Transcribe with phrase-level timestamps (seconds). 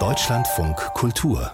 [0.00, 1.52] Deutschlandfunk Kultur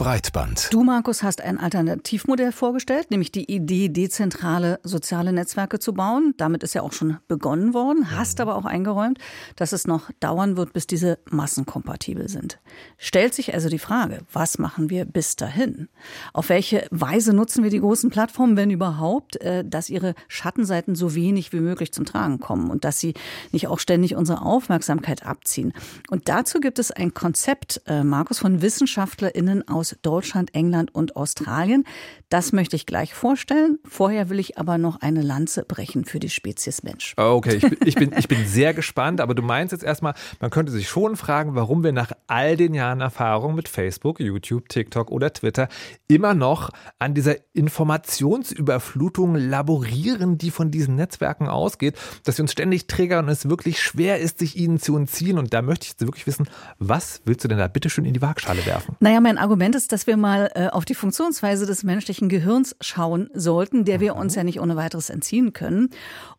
[0.00, 0.72] Breitband.
[0.72, 6.32] Du, Markus, hast ein Alternativmodell vorgestellt, nämlich die Idee, dezentrale soziale Netzwerke zu bauen.
[6.38, 9.18] Damit ist ja auch schon begonnen worden, hast aber auch eingeräumt,
[9.56, 12.60] dass es noch dauern wird, bis diese massenkompatibel sind.
[12.96, 15.90] Stellt sich also die Frage, was machen wir bis dahin?
[16.32, 21.14] Auf welche Weise nutzen wir die großen Plattformen, wenn überhaupt, äh, dass ihre Schattenseiten so
[21.14, 23.12] wenig wie möglich zum Tragen kommen und dass sie
[23.52, 25.74] nicht auch ständig unsere Aufmerksamkeit abziehen?
[26.08, 31.84] Und dazu gibt es ein Konzept, äh, Markus, von WissenschaftlerInnen aus Deutschland, England und Australien.
[32.30, 33.78] Das möchte ich gleich vorstellen.
[33.84, 37.12] Vorher will ich aber noch eine Lanze brechen für die Spezies Mensch.
[37.16, 40.50] Okay, ich bin, ich bin, ich bin sehr gespannt, aber du meinst jetzt erstmal, man
[40.50, 45.10] könnte sich schon fragen, warum wir nach all den Jahren Erfahrung mit Facebook, YouTube, TikTok
[45.10, 45.68] oder Twitter
[46.06, 46.70] immer noch
[47.00, 53.30] an dieser Informationsüberflutung laborieren, die von diesen Netzwerken ausgeht, dass sie uns ständig triggern und
[53.32, 55.36] es wirklich schwer ist, sich ihnen zu entziehen.
[55.36, 58.14] Und da möchte ich jetzt wirklich wissen, was willst du denn da bitte schön in
[58.14, 58.94] die Waagschale werfen?
[59.00, 62.76] Naja, mein Argument ist, ist, dass wir mal äh, auf die Funktionsweise des menschlichen Gehirns
[62.80, 65.88] schauen sollten, der wir uns ja nicht ohne weiteres entziehen können.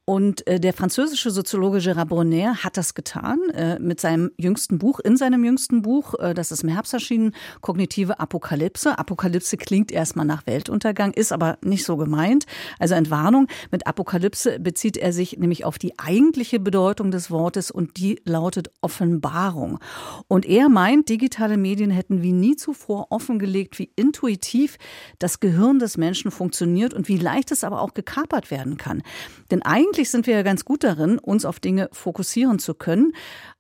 [0.06, 5.00] Und äh, der französische Soziologe Gérard Bronner hat das getan äh, mit seinem jüngsten Buch,
[5.00, 8.98] in seinem jüngsten Buch, äh, das ist im Herbst erschienen, Kognitive Apokalypse.
[8.98, 12.46] Apokalypse klingt erstmal nach Weltuntergang, ist aber nicht so gemeint.
[12.80, 13.48] Also Entwarnung.
[13.72, 18.72] Mit Apokalypse bezieht er sich nämlich auf die eigentliche Bedeutung des Wortes und die lautet
[18.82, 19.80] Offenbarung.
[20.28, 24.78] Und er meint, digitale Medien hätten wie nie zuvor offen offengelegt, wie intuitiv
[25.20, 29.02] das Gehirn des Menschen funktioniert und wie leicht es aber auch gekapert werden kann.
[29.50, 33.14] Denn eigentlich sind wir ja ganz gut darin, uns auf Dinge fokussieren zu können.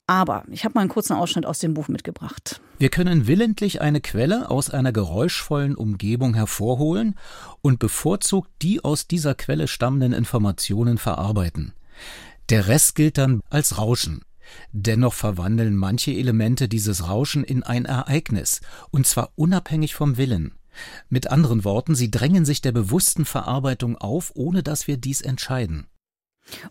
[0.07, 2.59] Aber ich habe mal einen kurzen Ausschnitt aus dem Buch mitgebracht.
[2.77, 7.15] Wir können willentlich eine Quelle aus einer geräuschvollen Umgebung hervorholen
[7.61, 11.73] und bevorzugt die aus dieser Quelle stammenden Informationen verarbeiten.
[12.49, 14.25] Der Rest gilt dann als Rauschen.
[14.73, 20.53] Dennoch verwandeln manche Elemente dieses Rauschen in ein Ereignis, und zwar unabhängig vom Willen.
[21.09, 25.87] Mit anderen Worten, sie drängen sich der bewussten Verarbeitung auf, ohne dass wir dies entscheiden.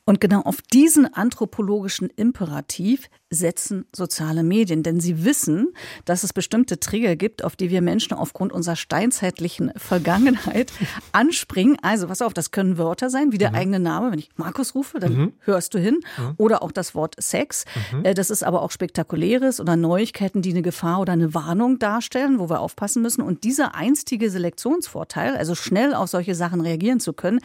[0.05, 5.69] Und genau auf diesen anthropologischen Imperativ setzen soziale Medien, denn sie wissen,
[6.05, 10.73] dass es bestimmte Trigger gibt, auf die wir Menschen aufgrund unserer steinzeitlichen Vergangenheit
[11.13, 11.77] anspringen.
[11.81, 13.57] Also, pass auf, das können Wörter sein, wie der mhm.
[13.57, 14.11] eigene Name.
[14.11, 15.33] Wenn ich Markus rufe, dann mhm.
[15.41, 16.01] hörst du hin.
[16.19, 16.35] Mhm.
[16.39, 17.65] Oder auch das Wort Sex.
[17.93, 18.05] Mhm.
[18.05, 22.41] Äh, das ist aber auch spektakuläres oder Neuigkeiten, die eine Gefahr oder eine Warnung darstellen,
[22.41, 23.23] wo wir aufpassen müssen.
[23.23, 27.39] Und dieser einstige Selektionsvorteil, also schnell auf solche Sachen reagieren zu können,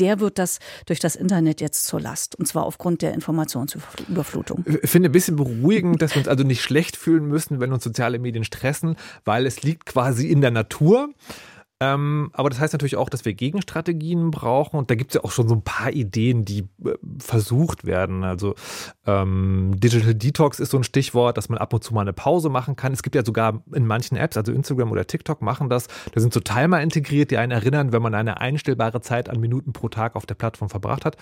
[0.00, 2.34] der wird das durch das Internet jetzt zur Last.
[2.34, 4.64] Und zwar aufgrund der Informationsüberflutung.
[4.82, 7.84] Ich finde ein bisschen beruhigend, dass wir uns also nicht schlecht fühlen müssen, wenn uns
[7.84, 11.10] soziale Medien stressen, weil es liegt quasi in der Natur.
[11.80, 14.76] Ähm, aber das heißt natürlich auch, dass wir Gegenstrategien brauchen.
[14.76, 18.24] Und da gibt es ja auch schon so ein paar Ideen, die äh, versucht werden.
[18.24, 18.56] Also
[19.06, 22.48] ähm, Digital Detox ist so ein Stichwort, dass man ab und zu mal eine Pause
[22.48, 22.92] machen kann.
[22.92, 25.86] Es gibt ja sogar in manchen Apps, also Instagram oder TikTok machen das.
[26.12, 29.72] Da sind so Timer integriert, die einen erinnern, wenn man eine einstellbare Zeit an Minuten
[29.72, 31.16] pro Tag auf der Plattform verbracht hat.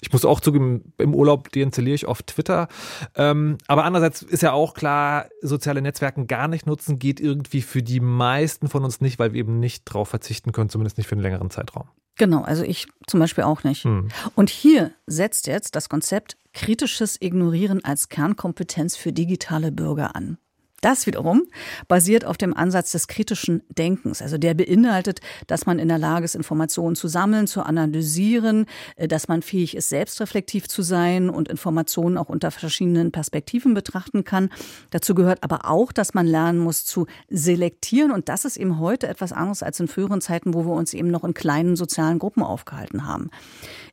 [0.00, 2.68] Ich muss auch zugeben, im Urlaub deinstalliere ich auf Twitter.
[3.14, 7.82] Ähm, aber andererseits ist ja auch klar, soziale Netzwerke gar nicht nutzen geht irgendwie für
[7.82, 11.08] die meisten von uns nicht, weil wir eben nicht drauf drauf verzichten können, zumindest nicht
[11.08, 11.88] für einen längeren Zeitraum.
[12.16, 13.84] Genau, also ich zum Beispiel auch nicht.
[13.84, 14.08] Hm.
[14.34, 20.38] Und hier setzt jetzt das Konzept kritisches Ignorieren als Kernkompetenz für digitale Bürger an.
[20.80, 21.42] Das wiederum
[21.88, 24.22] basiert auf dem Ansatz des kritischen Denkens.
[24.22, 28.66] Also der beinhaltet, dass man in der Lage ist, Informationen zu sammeln, zu analysieren,
[28.96, 34.22] äh, dass man fähig ist, selbstreflektiv zu sein und Informationen auch unter verschiedenen Perspektiven betrachten
[34.22, 34.50] kann.
[34.90, 38.12] Dazu gehört aber auch, dass man lernen muss zu selektieren.
[38.12, 41.10] Und das ist eben heute etwas anderes als in früheren Zeiten, wo wir uns eben
[41.10, 43.30] noch in kleinen sozialen Gruppen aufgehalten haben.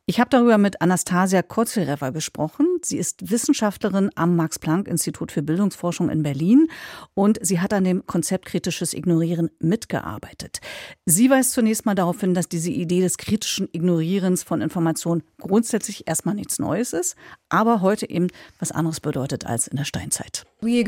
[0.05, 2.74] Ich habe darüber mit Anastasia Kurzwerewa gesprochen.
[2.87, 6.67] Sie ist Wissenschaftlerin am Max-Planck-Institut für Bildungsforschung in Berlin
[7.13, 10.59] und sie hat an dem Konzept kritisches Ignorieren mitgearbeitet.
[11.05, 16.07] Sie weist zunächst mal darauf hin, dass diese Idee des kritischen Ignorierens von Informationen grundsätzlich
[16.07, 17.15] erstmal nichts Neues ist,
[17.49, 18.27] aber heute eben
[18.59, 20.43] was anderes bedeutet als in der Steinzeit.
[20.61, 20.87] Wir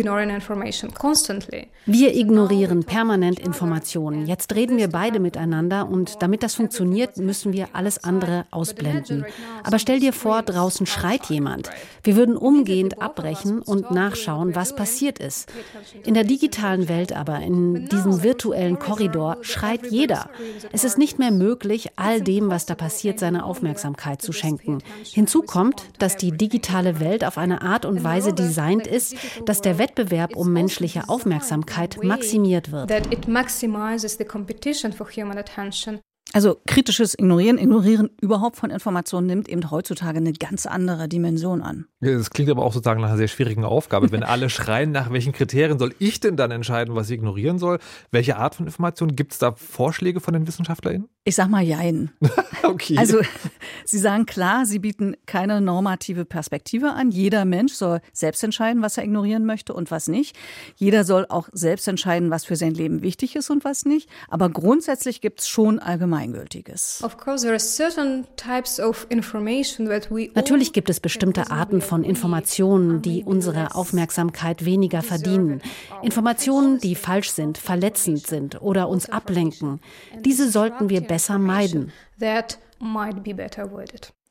[2.16, 4.26] ignorieren permanent Informationen.
[4.28, 9.26] Jetzt reden wir beide miteinander und damit das funktioniert, müssen wir alles andere ausblenden.
[9.64, 11.70] Aber stell dir vor, draußen schreit jemand.
[12.04, 15.52] Wir würden umgehend abbrechen und nachschauen, was passiert ist.
[16.04, 20.30] In der digitalen Welt aber, in diesem virtuellen Korridor, schreit jeder.
[20.72, 24.80] Es ist nicht mehr möglich, all dem, was da passiert, seine Aufmerksamkeit zu schenken.
[25.04, 29.78] Hinzu kommt, dass die digitale Welt auf eine Art und Weise designt ist, dass der
[29.78, 32.90] Wettbewerb um menschliche Aufmerksamkeit maximiert wird.
[36.34, 41.86] Also kritisches Ignorieren, Ignorieren überhaupt von Informationen nimmt eben heutzutage eine ganz andere Dimension an.
[42.02, 44.12] Das klingt aber auch sozusagen nach einer sehr schwierigen Aufgabe.
[44.12, 47.80] Wenn alle schreien, nach welchen Kriterien soll ich denn dann entscheiden, was ich ignorieren soll?
[48.12, 49.16] Welche Art von Informationen?
[49.16, 51.08] Gibt es da Vorschläge von den WissenschaftlerInnen?
[51.28, 52.10] Ich sag mal Jein.
[52.64, 52.98] okay.
[52.98, 53.20] Also
[53.84, 57.12] Sie sagen klar, Sie bieten keine normative Perspektive an.
[57.12, 60.38] Jeder Mensch soll selbst entscheiden, was er ignorieren möchte und was nicht.
[60.78, 64.10] Jeder soll auch selbst entscheiden, was für sein Leben wichtig ist und was nicht.
[64.30, 67.04] Aber grundsätzlich gibt es schon Allgemeingültiges.
[70.34, 75.62] Natürlich gibt es bestimmte Arten von Informationen, die unsere Aufmerksamkeit weniger verdienen.
[76.02, 79.82] Informationen, die falsch sind, verletzend sind oder uns ablenken.
[80.24, 81.92] Diese sollten wir besser meiden.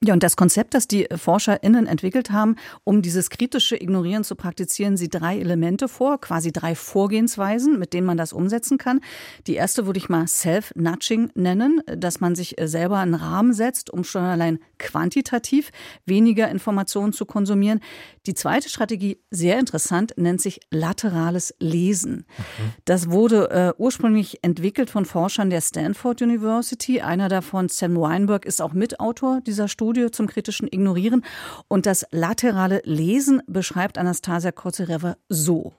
[0.04, 4.98] Ja, und das Konzept, das die ForscherInnen entwickelt haben, um dieses kritische Ignorieren zu praktizieren,
[4.98, 9.00] sieht drei Elemente vor, quasi drei Vorgehensweisen, mit denen man das umsetzen kann.
[9.46, 13.88] Die erste würde ich mal Self-Nudging nennen, dass man sich äh, selber einen Rahmen setzt,
[13.88, 15.70] um schon allein quantitativ
[16.04, 17.80] weniger Informationen zu konsumieren.
[18.26, 22.26] Die zweite Strategie, sehr interessant, nennt sich laterales Lesen.
[22.36, 22.72] Mhm.
[22.84, 27.00] Das wurde äh, ursprünglich entwickelt von Forschern der Stanford University.
[27.00, 29.85] Einer davon, Sam Weinberg, ist auch Mitautor dieser Studie.
[29.86, 31.24] Studie zum kritischen Ignorieren.
[31.68, 35.74] Und das laterale Lesen beschreibt Anastasia Kozereва so.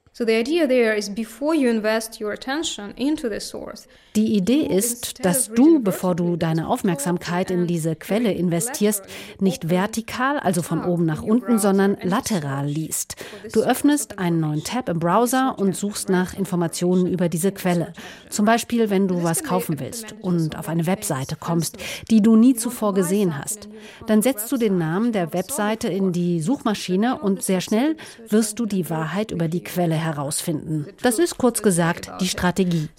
[4.15, 9.03] Die Idee ist, dass du, bevor du deine Aufmerksamkeit in diese Quelle investierst,
[9.39, 13.15] nicht vertikal, also von oben nach unten, sondern lateral liest.
[13.53, 17.93] Du öffnest einen neuen Tab im Browser und suchst nach Informationen über diese Quelle.
[18.31, 21.77] Zum Beispiel, wenn du was kaufen willst und auf eine Webseite kommst,
[22.09, 23.69] die du nie zuvor gesehen hast.
[24.07, 27.95] Dann setzt du den Namen der Webseite in die Suchmaschine und sehr schnell
[28.27, 30.06] wirst du die Wahrheit über die Quelle herausfinden.
[31.01, 32.89] Das ist kurz gesagt die Strategie.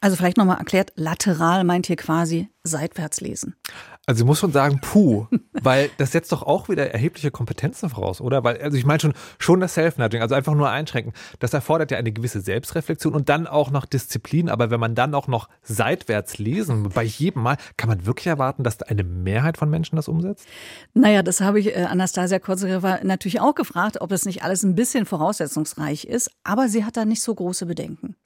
[0.00, 3.54] Also vielleicht nochmal erklärt, lateral meint hier quasi seitwärts lesen.
[4.04, 5.28] Also ich muss schon sagen, puh,
[5.62, 8.42] weil das setzt doch auch wieder erhebliche Kompetenzen voraus, oder?
[8.42, 11.98] Weil, also ich meine schon, schon das Self-Nudging, also einfach nur einschränken, das erfordert ja
[11.98, 14.48] eine gewisse Selbstreflexion und dann auch noch Disziplin.
[14.48, 18.64] Aber wenn man dann auch noch seitwärts lesen, bei jedem Mal, kann man wirklich erwarten,
[18.64, 20.48] dass eine Mehrheit von Menschen das umsetzt?
[20.94, 24.74] Naja, das habe ich äh, Anastasia Kozyreva natürlich auch gefragt, ob das nicht alles ein
[24.74, 28.16] bisschen voraussetzungsreich ist, aber sie hat da nicht so große Bedenken.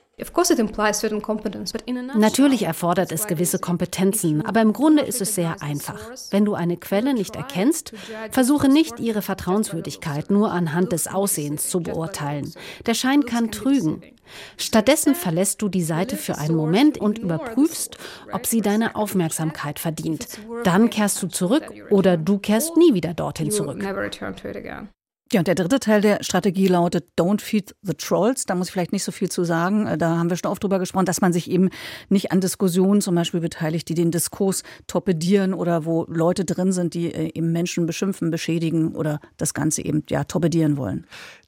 [2.14, 6.00] Natürlich erfordert es gewisse Kompetenzen, aber im Grunde ist es sehr einfach.
[6.30, 7.92] Wenn du eine Quelle nicht erkennst,
[8.30, 12.50] versuche nicht, ihre Vertrauenswürdigkeit nur anhand des Aussehens zu beurteilen.
[12.86, 14.00] Der Schein kann trügen.
[14.56, 17.98] Stattdessen verlässt du die Seite für einen Moment und überprüfst,
[18.32, 20.28] ob sie deine Aufmerksamkeit verdient.
[20.64, 23.84] Dann kehrst du zurück oder du kehrst nie wieder dorthin zurück.
[25.32, 28.46] Ja, und der dritte Teil der Strategie lautet Don't feed the trolls.
[28.46, 29.87] Da muss ich vielleicht nicht so viel zu sagen.
[29.88, 31.70] Äh, da haben wir schon oft drüber gesprochen, dass man sich eben
[32.08, 36.94] nicht an Diskussionen zum Beispiel beteiligt, die den Diskurs torpedieren oder wo Leute drin sind,
[36.94, 41.06] die äh, eben Menschen beschimpfen, beschädigen oder das Ganze eben ja torpedieren wollen.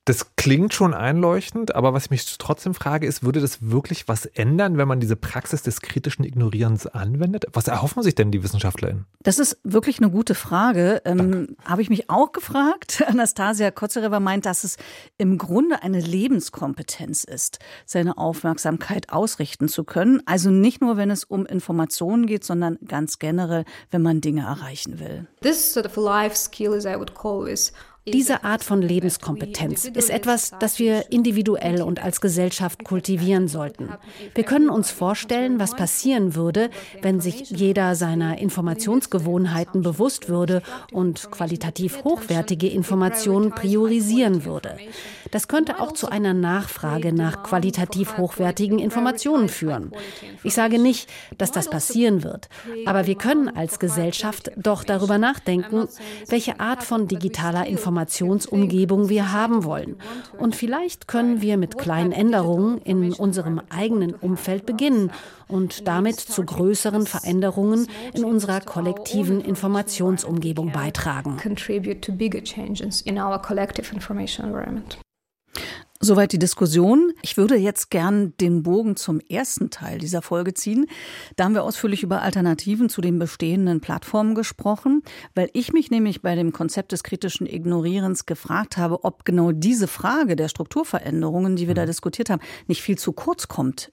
[0.09, 4.25] Das klingt schon einleuchtend, aber was ich mich trotzdem frage, ist, würde das wirklich was
[4.25, 7.45] ändern, wenn man diese Praxis des kritischen Ignorierens anwendet?
[7.53, 9.05] Was erhoffen sich denn die WissenschaftlerInnen?
[9.23, 11.03] Das ist wirklich eine gute Frage.
[11.05, 13.05] Ähm, Habe ich mich auch gefragt.
[13.07, 14.79] Anastasia Kotzereva meint, dass es
[15.19, 20.23] im Grunde eine Lebenskompetenz ist, seine Aufmerksamkeit ausrichten zu können.
[20.25, 25.01] Also nicht nur, wenn es um Informationen geht, sondern ganz generell, wenn man Dinge erreichen
[25.01, 25.27] will.
[25.43, 27.75] This sort of life skill, as I would call is
[28.13, 33.91] diese Art von Lebenskompetenz ist etwas, das wir individuell und als Gesellschaft kultivieren sollten.
[34.35, 36.71] Wir können uns vorstellen, was passieren würde,
[37.03, 44.77] wenn sich jeder seiner Informationsgewohnheiten bewusst würde und qualitativ hochwertige Informationen priorisieren würde.
[45.31, 49.93] Das könnte auch zu einer Nachfrage nach qualitativ hochwertigen Informationen führen.
[50.43, 52.49] Ich sage nicht, dass das passieren wird,
[52.87, 55.89] aber wir können als Gesellschaft doch darüber nachdenken,
[56.29, 57.67] welche Art von digitaler
[57.99, 59.97] Informationsumgebung wir haben wollen.
[60.39, 65.11] Und vielleicht können wir mit kleinen Änderungen in unserem eigenen Umfeld beginnen
[65.49, 71.39] und damit zu größeren Veränderungen in unserer kollektiven Informationsumgebung beitragen.
[76.01, 77.13] Soweit die Diskussion.
[77.23, 80.87] Ich würde jetzt gern den Bogen zum ersten Teil dieser Folge ziehen.
[81.35, 85.03] Da haben wir ausführlich über Alternativen zu den bestehenden Plattformen gesprochen,
[85.35, 89.89] weil ich mich nämlich bei dem Konzept des kritischen Ignorierens gefragt habe, ob genau diese
[89.89, 93.91] Frage der Strukturveränderungen, die wir da diskutiert haben, nicht viel zu kurz kommt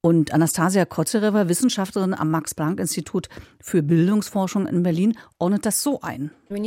[0.00, 3.28] Und Anastasia Kotzereva, Wissenschaftlerin am Max-Planck-Institut
[3.60, 6.30] für Bildungsforschung in Berlin, ordnet das so ein.
[6.48, 6.60] Wir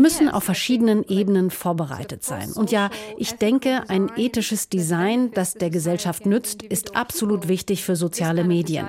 [0.00, 2.52] müssen auf verschiedenen Ebenen vorbereitet sein.
[2.52, 7.96] Und ja, ich denke, ein ethisches Design, das der Gesellschaft nützt, ist absolut wichtig für
[7.96, 8.86] soziale Medien.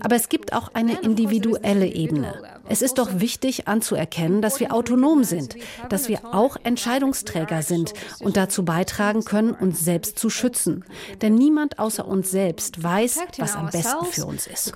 [0.00, 2.60] Aber es gibt auch eine individuelle Ebene.
[2.72, 5.56] Es ist doch wichtig anzuerkennen, dass wir autonom sind,
[5.90, 10.82] dass wir auch Entscheidungsträger sind und dazu beitragen können, uns selbst zu schützen.
[11.20, 14.72] Denn niemand außer uns selbst weiß, was am besten für uns ist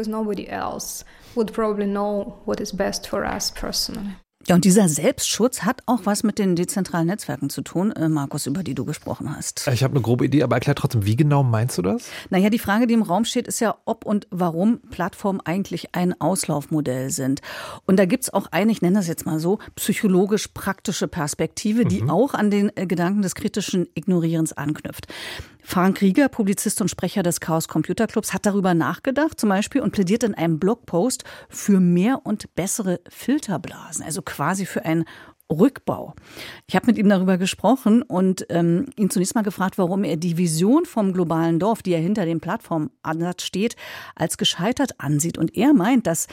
[4.49, 8.47] Ja, und dieser Selbstschutz hat auch was mit den dezentralen Netzwerken zu tun, äh, Markus,
[8.47, 9.67] über die du gesprochen hast.
[9.73, 12.09] Ich habe eine grobe Idee, aber erklär trotzdem, wie genau meinst du das?
[12.31, 16.21] Naja, die Frage, die im Raum steht, ist ja, ob und warum Plattformen eigentlich ein
[16.21, 17.41] Auslaufmodell sind.
[17.87, 22.11] Und da gibt's auch eine, ich nenne das jetzt mal so, psychologisch-praktische Perspektive, die mhm.
[22.11, 25.09] auch an den äh, Gedanken des kritischen Ignorierens anknüpft.
[25.69, 29.91] Frank Rieger, Publizist und Sprecher des Chaos Computer Clubs, hat darüber nachgedacht zum Beispiel und
[29.91, 35.05] plädiert in einem Blogpost für mehr und bessere Filterblasen, also quasi für einen
[35.51, 36.15] Rückbau.
[36.69, 40.39] Ich habe mit ihm darüber gesprochen und ähm, ihn zunächst mal gefragt, warum er die
[40.39, 43.75] Vision vom globalen Dorf, die er hinter dem Plattformansatz steht,
[44.15, 45.37] als gescheitert ansieht.
[45.37, 46.29] Und er meint, dass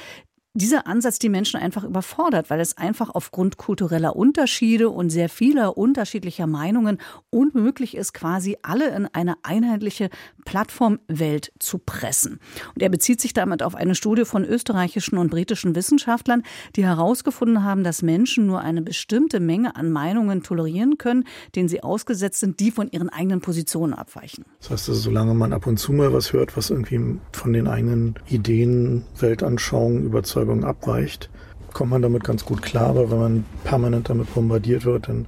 [0.56, 5.78] dieser Ansatz die Menschen einfach überfordert, weil es einfach aufgrund kultureller Unterschiede und sehr vieler
[5.78, 7.00] unterschiedlicher Meinungen
[7.32, 10.12] unmöglich ist, quasi alle in eine einheitliche
[10.46, 12.40] Plattformwelt zu pressen.
[12.76, 16.44] Und er bezieht sich damit auf eine Studie von österreichischen und britischen Wissenschaftlern,
[16.76, 21.84] die herausgefunden haben, dass Menschen nur eine bestimmte Menge an Meinungen tolerieren können, denen sie
[21.84, 24.46] ausgesetzt sind, die von ihren eigenen Positionen abweichen.
[24.60, 27.68] Das heißt, also, solange man ab und zu mal was hört, was irgendwie von den
[27.68, 31.30] eigenen Ideen, Weltanschauungen überzeugt, Überzeugung abweicht,
[31.74, 32.90] kommt man damit ganz gut klar.
[32.90, 35.28] Aber wenn man permanent damit bombardiert wird, dann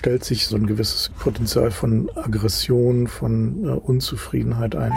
[0.00, 4.94] stellt sich so ein gewisses Potenzial von Aggression, von äh, Unzufriedenheit ein,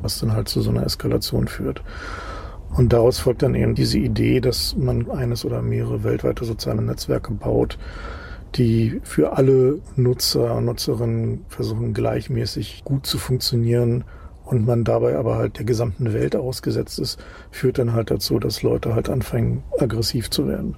[0.00, 1.82] was dann halt zu so einer Eskalation führt.
[2.70, 7.32] Und daraus folgt dann eben diese Idee, dass man eines oder mehrere weltweite soziale Netzwerke
[7.32, 7.78] baut,
[8.54, 14.04] die für alle Nutzer und Nutzerinnen versuchen gleichmäßig gut zu funktionieren
[14.44, 17.18] und man dabei aber halt der gesamten Welt ausgesetzt ist,
[17.50, 20.76] führt dann halt dazu, dass Leute halt anfangen, aggressiv zu werden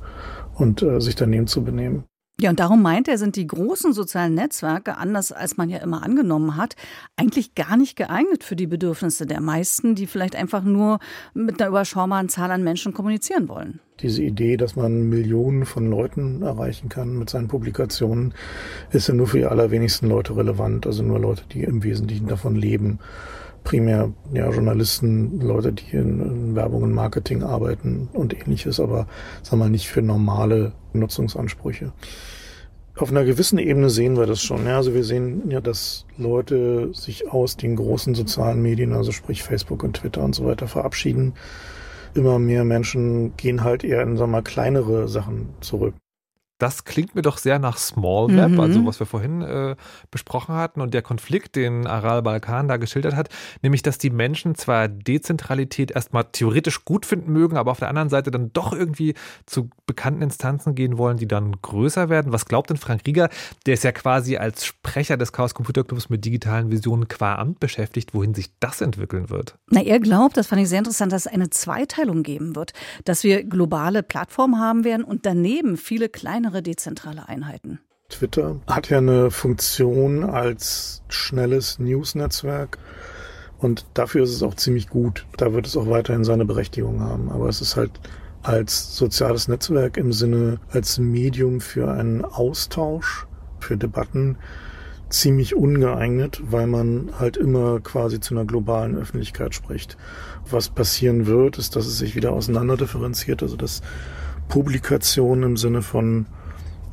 [0.55, 2.05] und äh, sich daneben zu benehmen.
[2.41, 6.03] Ja, und darum meint er, sind die großen sozialen Netzwerke, anders als man ja immer
[6.03, 6.75] angenommen hat,
[7.15, 11.01] eigentlich gar nicht geeignet für die Bedürfnisse der meisten, die vielleicht einfach nur
[11.35, 13.81] mit einer überschaubaren Zahl an Menschen kommunizieren wollen.
[14.01, 18.33] Diese Idee, dass man Millionen von Leuten erreichen kann mit seinen Publikationen,
[18.91, 22.57] ist ja nur für die allerwenigsten Leute relevant, also nur Leute, die im Wesentlichen davon
[22.57, 23.01] leben
[23.64, 29.07] primär ja, Journalisten, Leute, die in, in Werbung und Marketing arbeiten und ähnliches, aber
[29.50, 31.93] wir mal nicht für normale Nutzungsansprüche.
[32.97, 34.67] Auf einer gewissen Ebene sehen wir das schon.
[34.67, 39.43] Ja, also wir sehen ja, dass Leute sich aus den großen sozialen Medien, also sprich
[39.43, 41.35] Facebook und Twitter und so weiter, verabschieden.
[42.14, 45.95] Immer mehr Menschen gehen halt eher in, wir mal, kleinere Sachen zurück.
[46.61, 48.61] Das klingt mir doch sehr nach Small Map, mhm.
[48.61, 49.76] also was wir vorhin äh,
[50.11, 53.31] besprochen hatten und der Konflikt, den Aral Balkan da geschildert hat,
[53.62, 58.11] nämlich, dass die Menschen zwar Dezentralität erstmal theoretisch gut finden mögen, aber auf der anderen
[58.11, 59.14] Seite dann doch irgendwie
[59.47, 62.31] zu bekannten Instanzen gehen wollen, die dann größer werden.
[62.31, 63.31] Was glaubt denn Frank Rieger,
[63.64, 67.59] der ist ja quasi als Sprecher des Chaos Computer Clubs mit digitalen Visionen qua Amt
[67.59, 69.57] beschäftigt, wohin sich das entwickeln wird?
[69.71, 72.75] Na, er glaubt, das fand ich sehr interessant, dass es eine Zweiteilung geben wird,
[73.07, 77.78] dass wir globale Plattformen haben werden und daneben viele kleine kleinere dezentrale Einheiten.
[78.09, 82.78] Twitter hat ja eine Funktion als schnelles News-Netzwerk.
[83.59, 85.26] Und dafür ist es auch ziemlich gut.
[85.37, 87.30] Da wird es auch weiterhin seine Berechtigung haben.
[87.30, 87.92] Aber es ist halt
[88.42, 93.26] als soziales Netzwerk im Sinne, als Medium für einen Austausch,
[93.61, 94.37] für Debatten
[95.11, 99.97] ziemlich ungeeignet, weil man halt immer quasi zu einer globalen Öffentlichkeit spricht.
[100.50, 103.83] Was passieren wird, ist, dass es sich wieder auseinanderdifferenziert, also dass
[104.49, 106.26] Publikationen im Sinne von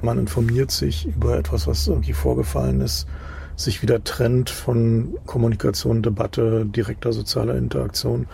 [0.02, 3.08] man informiert sich über etwas, was irgendwie vorgefallen ist,
[3.56, 8.28] sich wieder trennt von Kommunikation, Debatte, direkter sozialer Interaktion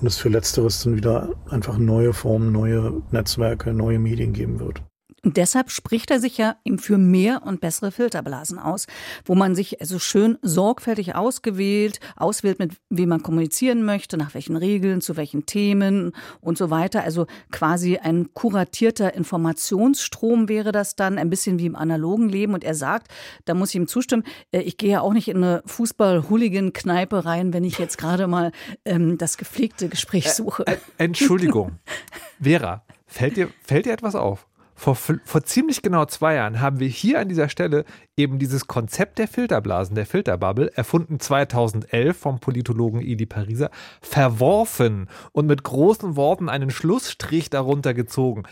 [0.00, 4.82] und es für Letzteres dann wieder einfach neue Formen, neue Netzwerke, neue Medien geben wird.
[5.26, 8.86] Und deshalb spricht er sich ja eben für mehr und bessere Filterblasen aus,
[9.24, 14.54] wo man sich also schön sorgfältig ausgewählt, auswählt, mit wem man kommunizieren möchte, nach welchen
[14.54, 17.02] Regeln, zu welchen Themen und so weiter.
[17.02, 22.54] Also quasi ein kuratierter Informationsstrom wäre das dann, ein bisschen wie im analogen Leben.
[22.54, 23.08] Und er sagt,
[23.46, 27.52] da muss ich ihm zustimmen, äh, ich gehe ja auch nicht in eine Fußball-Hooligan-Kneipe rein,
[27.52, 28.52] wenn ich jetzt gerade mal
[28.84, 30.64] ähm, das gepflegte Gespräch suche.
[30.98, 31.80] Entschuldigung,
[32.40, 34.45] Vera, fällt dir, fällt dir etwas auf?
[34.76, 37.84] Vor, vor ziemlich genau zwei Jahren haben wir hier an dieser Stelle
[38.16, 43.70] eben dieses Konzept der Filterblasen, der Filterbubble, erfunden 2011 vom Politologen Eli Pariser,
[44.02, 48.42] verworfen und mit großen Worten einen Schlussstrich darunter gezogen.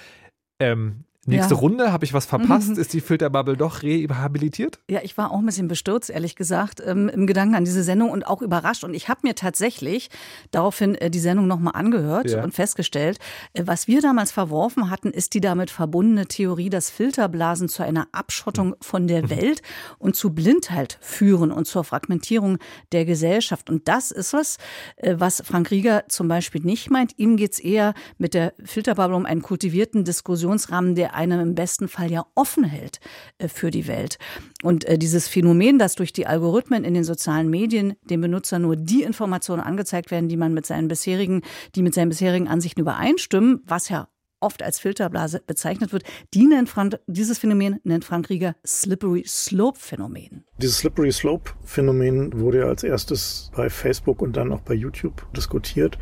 [0.58, 1.60] Ähm, Nächste ja.
[1.60, 2.70] Runde, habe ich was verpasst?
[2.70, 2.78] Mhm.
[2.78, 4.78] Ist die Filterbubble doch rehabilitiert?
[4.90, 8.10] Ja, ich war auch ein bisschen bestürzt, ehrlich gesagt, ähm, im Gedanken an diese Sendung
[8.10, 8.84] und auch überrascht.
[8.84, 10.10] Und ich habe mir tatsächlich
[10.50, 12.42] daraufhin äh, die Sendung nochmal angehört ja.
[12.42, 13.18] und festgestellt,
[13.54, 18.06] äh, was wir damals verworfen hatten, ist die damit verbundene Theorie, dass Filterblasen zu einer
[18.12, 19.30] Abschottung von der mhm.
[19.30, 19.62] Welt
[19.98, 22.58] und zu Blindheit führen und zur Fragmentierung
[22.92, 23.70] der Gesellschaft.
[23.70, 24.58] Und das ist was,
[24.96, 27.12] äh, was Frank Rieger zum Beispiel nicht meint.
[27.16, 31.88] Ihm geht es eher mit der Filterbubble um einen kultivierten Diskussionsrahmen, der einem im besten
[31.88, 33.00] Fall ja offen hält
[33.38, 34.18] äh, für die Welt.
[34.62, 38.76] Und äh, dieses Phänomen, dass durch die Algorithmen in den sozialen Medien dem Benutzer nur
[38.76, 41.42] die Informationen angezeigt werden, die man mit seinen bisherigen,
[41.74, 44.08] die mit seinen bisherigen Ansichten übereinstimmen, was ja
[44.44, 46.04] oft als Filterblase bezeichnet wird.
[46.34, 50.44] Die Frank, dieses Phänomen nennt Frank Rieger Slippery Slope Phänomen.
[50.58, 55.26] Dieses Slippery Slope Phänomen wurde ja als erstes bei Facebook und dann auch bei YouTube
[55.34, 55.98] diskutiert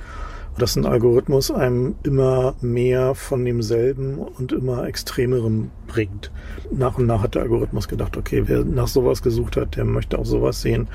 [0.58, 6.30] dass ein Algorithmus einem immer mehr von demselben und immer extremerem bringt.
[6.70, 10.18] Nach und nach hat der Algorithmus gedacht, okay, wer nach sowas gesucht hat, der möchte
[10.18, 10.88] auch sowas sehen.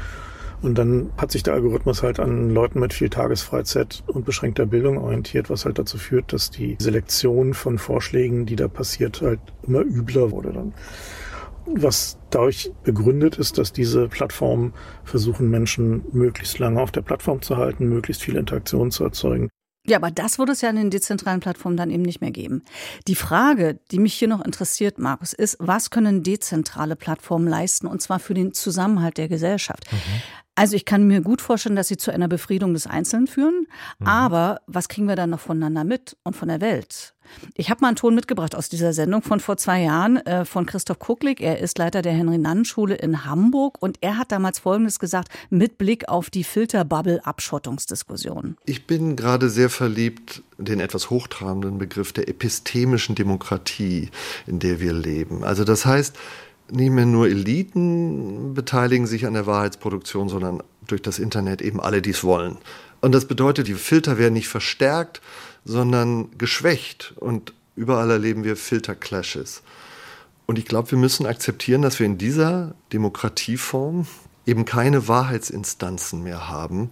[0.62, 4.98] Und dann hat sich der Algorithmus halt an Leuten mit viel Tagesfreizeit und beschränkter Bildung
[4.98, 9.82] orientiert, was halt dazu führt, dass die Selektion von Vorschlägen, die da passiert, halt immer
[9.82, 10.74] übler wurde dann.
[11.74, 17.58] Was dadurch begründet ist, dass diese Plattformen versuchen, Menschen möglichst lange auf der Plattform zu
[17.58, 19.50] halten, möglichst viel Interaktion zu erzeugen.
[19.90, 22.64] Ja, aber das würde es ja in den dezentralen Plattformen dann eben nicht mehr geben.
[23.08, 28.02] Die Frage, die mich hier noch interessiert, Markus, ist, was können dezentrale Plattformen leisten, und
[28.02, 29.90] zwar für den Zusammenhalt der Gesellschaft?
[29.92, 30.22] Mhm.
[30.58, 33.68] Also ich kann mir gut vorstellen, dass sie zu einer Befriedung des Einzelnen führen,
[34.00, 34.08] mhm.
[34.08, 37.14] aber was kriegen wir dann noch voneinander mit und von der Welt?
[37.54, 40.66] Ich habe mal einen Ton mitgebracht aus dieser Sendung von vor zwei Jahren äh, von
[40.66, 41.42] Christoph Kucklig.
[41.42, 46.10] Er ist Leiter der Henry-Nannen-Schule in Hamburg und er hat damals Folgendes gesagt mit Blick
[46.10, 48.58] auf die Filterbubble-Abschottungsdiskussion.
[48.66, 54.10] Ich bin gerade sehr verliebt den etwas hochtrabenden Begriff der epistemischen Demokratie,
[54.48, 55.44] in der wir leben.
[55.44, 56.16] Also das heißt,
[56.72, 62.02] nicht mehr nur Eliten beteiligen sich an der Wahrheitsproduktion, sondern durch das Internet eben alle,
[62.02, 62.58] die es wollen.
[63.02, 65.22] Und das bedeutet, die Filter werden nicht verstärkt,
[65.66, 67.14] sondern geschwächt.
[67.18, 69.62] Und überall erleben wir Filterclashes.
[70.46, 74.08] Und ich glaube, wir müssen akzeptieren, dass wir in dieser Demokratieform
[74.46, 76.92] eben keine Wahrheitsinstanzen mehr haben.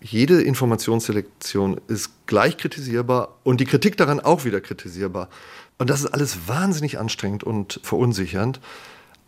[0.00, 5.28] Jede Informationsselektion ist gleich kritisierbar und die Kritik daran auch wieder kritisierbar.
[5.78, 8.60] Und das ist alles wahnsinnig anstrengend und verunsichernd.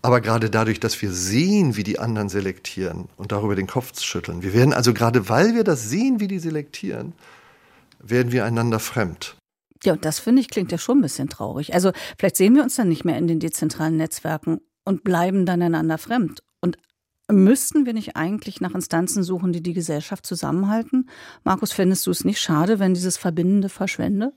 [0.06, 4.44] Aber gerade dadurch, dass wir sehen, wie die anderen selektieren und darüber den Kopf schütteln,
[4.44, 7.12] wir werden also gerade, weil wir das sehen, wie die selektieren,
[7.98, 9.36] werden wir einander fremd.
[9.82, 11.74] Ja, und das finde ich klingt ja schon ein bisschen traurig.
[11.74, 15.60] Also vielleicht sehen wir uns dann nicht mehr in den dezentralen Netzwerken und bleiben dann
[15.60, 16.40] einander fremd.
[16.60, 16.78] Und
[17.28, 21.10] müssten wir nicht eigentlich nach Instanzen suchen, die die Gesellschaft zusammenhalten?
[21.42, 24.34] Markus, fändest du es nicht schade, wenn dieses Verbindende verschwende?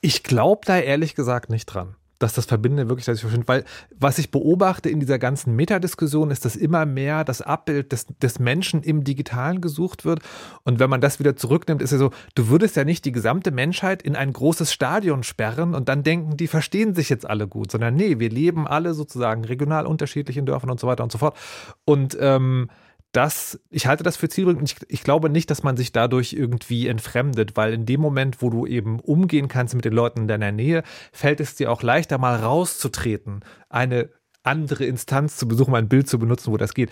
[0.00, 3.48] Ich glaube da ehrlich gesagt nicht dran dass das Verbindende wirklich dadurch verschwindet.
[3.48, 3.64] Weil
[3.98, 8.38] was ich beobachte in dieser ganzen Metadiskussion ist, dass immer mehr das Abbild des, des
[8.38, 10.20] Menschen im Digitalen gesucht wird.
[10.64, 13.50] Und wenn man das wieder zurücknimmt, ist ja so, du würdest ja nicht die gesamte
[13.50, 17.70] Menschheit in ein großes Stadion sperren und dann denken, die verstehen sich jetzt alle gut,
[17.70, 21.18] sondern nee, wir leben alle sozusagen regional unterschiedlich in Dörfern und so weiter und so
[21.18, 21.36] fort.
[21.84, 22.68] Und ähm,
[23.12, 26.88] das, ich halte das für zielführend ich, ich, glaube nicht, dass man sich dadurch irgendwie
[26.88, 30.52] entfremdet, weil in dem Moment, wo du eben umgehen kannst mit den Leuten in deiner
[30.52, 34.10] Nähe, fällt es dir auch leichter, mal rauszutreten, eine
[34.42, 36.90] andere Instanz zu besuchen, ein Bild zu benutzen, wo das geht.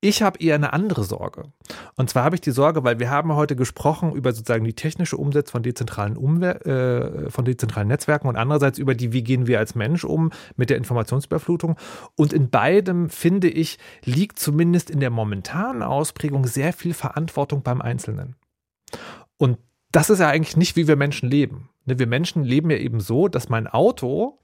[0.00, 1.52] Ich habe eher eine andere Sorge.
[1.96, 5.16] Und zwar habe ich die Sorge, weil wir haben heute gesprochen über sozusagen die technische
[5.16, 9.58] Umsetzung von dezentralen, Umwe äh, von dezentralen Netzwerken und andererseits über die, wie gehen wir
[9.58, 11.76] als Mensch um mit der Informationsüberflutung.
[12.14, 17.82] Und in beidem, finde ich, liegt zumindest in der momentanen Ausprägung sehr viel Verantwortung beim
[17.82, 18.36] Einzelnen.
[19.36, 19.58] Und
[19.90, 21.70] das ist ja eigentlich nicht, wie wir Menschen leben.
[21.86, 24.38] Ne, wir Menschen leben ja eben so, dass mein Auto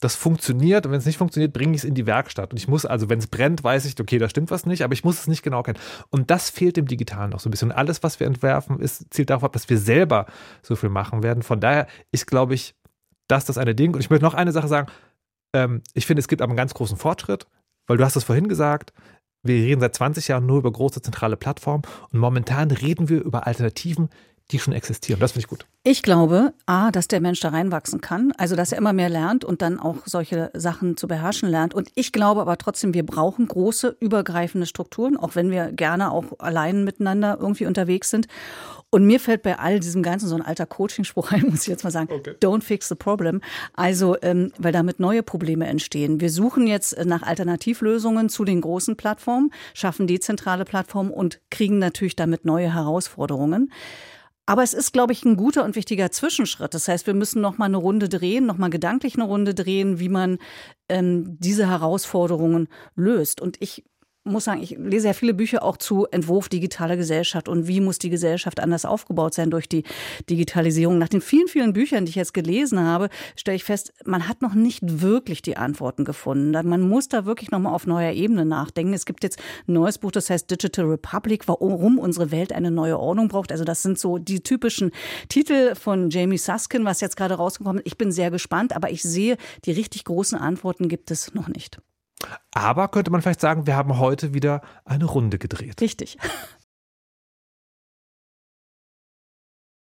[0.00, 2.52] das funktioniert und wenn es nicht funktioniert, bringe ich es in die Werkstatt.
[2.52, 4.92] Und ich muss also, wenn es brennt, weiß ich, okay, da stimmt was nicht, aber
[4.92, 5.78] ich muss es nicht genau kennen.
[6.10, 7.70] Und das fehlt im Digitalen noch so ein bisschen.
[7.70, 10.26] Und alles, was wir entwerfen, ist, zielt darauf ab, dass wir selber
[10.62, 11.42] so viel machen werden.
[11.42, 12.76] Von daher ist, glaube ich,
[13.26, 13.94] das das eine Ding.
[13.94, 14.88] Und ich möchte noch eine Sache sagen.
[15.52, 17.46] Ähm, ich finde, es gibt aber einen ganz großen Fortschritt,
[17.88, 18.92] weil du hast es vorhin gesagt,
[19.42, 23.46] wir reden seit 20 Jahren nur über große zentrale Plattformen und momentan reden wir über
[23.46, 24.10] Alternativen,
[24.50, 25.20] die schon existieren.
[25.20, 25.66] Das finde ich gut.
[25.84, 29.44] Ich glaube, A, dass der Mensch da reinwachsen kann, also dass er immer mehr lernt
[29.44, 31.74] und dann auch solche Sachen zu beherrschen lernt.
[31.74, 36.24] Und ich glaube aber trotzdem, wir brauchen große, übergreifende Strukturen, auch wenn wir gerne auch
[36.38, 38.26] allein miteinander irgendwie unterwegs sind.
[38.90, 41.84] Und mir fällt bei all diesem Ganzen so ein alter Coaching-Spruch ein, muss ich jetzt
[41.84, 42.34] mal sagen, okay.
[42.42, 43.42] don't fix the problem.
[43.74, 46.20] Also, ähm, weil damit neue Probleme entstehen.
[46.20, 52.16] Wir suchen jetzt nach Alternativlösungen zu den großen Plattformen, schaffen dezentrale Plattformen und kriegen natürlich
[52.16, 53.70] damit neue Herausforderungen.
[54.48, 56.72] Aber es ist, glaube ich, ein guter und wichtiger Zwischenschritt.
[56.72, 60.00] Das heißt, wir müssen noch mal eine Runde drehen, noch mal gedanklich eine Runde drehen,
[60.00, 60.38] wie man
[60.88, 63.42] ähm, diese Herausforderungen löst.
[63.42, 63.84] Und ich
[64.28, 67.98] muss sagen, ich lese ja viele Bücher auch zu Entwurf digitaler Gesellschaft und wie muss
[67.98, 69.84] die Gesellschaft anders aufgebaut sein durch die
[70.30, 70.98] Digitalisierung.
[70.98, 74.42] Nach den vielen, vielen Büchern, die ich jetzt gelesen habe, stelle ich fest, man hat
[74.42, 76.50] noch nicht wirklich die Antworten gefunden.
[76.68, 78.92] Man muss da wirklich nochmal auf neuer Ebene nachdenken.
[78.92, 82.98] Es gibt jetzt ein neues Buch, das heißt Digital Republic, warum unsere Welt eine neue
[82.98, 83.52] Ordnung braucht.
[83.52, 84.92] Also das sind so die typischen
[85.28, 87.86] Titel von Jamie Suskin, was jetzt gerade rausgekommen ist.
[87.86, 91.80] Ich bin sehr gespannt, aber ich sehe, die richtig großen Antworten gibt es noch nicht.
[92.52, 95.80] Aber könnte man vielleicht sagen, wir haben heute wieder eine Runde gedreht.
[95.80, 96.18] Richtig.